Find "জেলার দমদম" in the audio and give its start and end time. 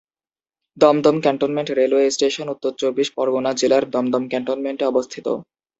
3.53-4.23